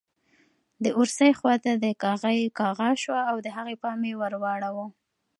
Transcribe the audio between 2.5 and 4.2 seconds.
کغا شوه او د هغې پام یې